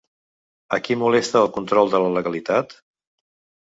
[0.77, 2.79] A qui molesta el control de la legalitat?